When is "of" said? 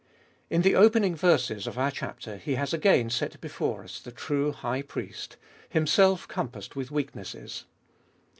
1.67-1.77